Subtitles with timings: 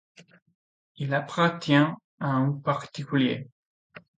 [0.97, 3.47] Il appartient à un particulier.